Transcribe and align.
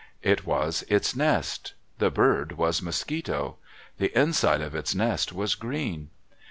It 0.23 0.47
was 0.47 0.81
its 0.87 1.15
nest. 1.15 1.75
The 1.99 2.09
bird 2.09 2.53
was 2.53 2.81
Mosquito. 2.81 3.57
The 3.99 4.09
inside 4.19 4.59
of 4.61 4.73
its 4.73 4.95
nest 4.95 5.31
was 5.31 5.53
green. 5.53 6.09